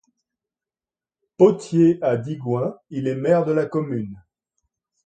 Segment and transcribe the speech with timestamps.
[1.37, 4.17] Potier à Digoin, il est maire de la commune.